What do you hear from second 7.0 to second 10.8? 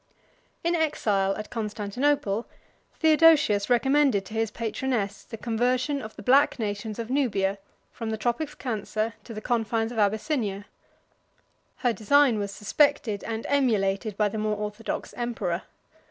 Nubia, from the tropic of Cancer to the confines of Abyssinia.